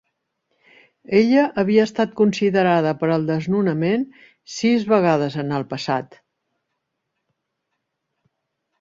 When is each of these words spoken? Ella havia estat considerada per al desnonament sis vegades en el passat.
Ella 1.19 1.43
havia 1.63 1.83
estat 1.89 2.15
considerada 2.21 2.95
per 3.03 3.11
al 3.17 3.29
desnonament 3.29 4.09
sis 4.57 4.89
vegades 4.97 5.39
en 5.47 5.57
el 5.61 5.69
passat. 5.77 6.21